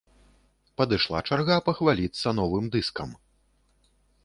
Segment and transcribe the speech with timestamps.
[0.81, 3.09] Падышла чарга пахваліцца новым дыскам.